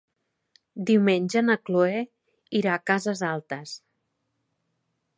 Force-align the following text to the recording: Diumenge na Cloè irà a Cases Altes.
Diumenge 0.89 1.43
na 1.45 1.57
Cloè 1.69 2.01
irà 2.63 2.75
a 2.77 2.81
Cases 2.93 3.25
Altes. 3.31 3.79